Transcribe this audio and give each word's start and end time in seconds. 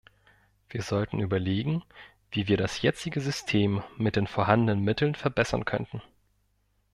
Wir 0.67 0.81
sollten 0.81 1.19
überlegen, 1.19 1.83
wie 2.31 2.47
wir 2.47 2.57
das 2.57 2.81
jetzige 2.81 3.21
System 3.21 3.83
mit 3.99 4.15
den 4.15 4.25
vorhandenen 4.25 4.83
Mitteln 4.83 5.13
verbessern 5.13 5.63
könnten. 5.63 6.01